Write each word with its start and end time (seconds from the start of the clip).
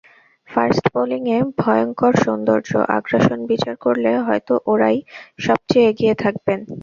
Fast 0.49 0.85
বোলিংয়ের 0.93 1.43
ভয়ংকর 1.61 2.13
সৌন্দর্য্য, 2.23 2.73
আগ্রাসন 2.97 3.39
বিচার 3.51 3.75
করলে 3.85 4.11
হয়তো 4.27 4.53
ওঁরাই 4.65 4.97
সবচেয়ে 5.39 5.89
এগিয়ে 5.91 6.15
থাকবেন। 6.23 6.59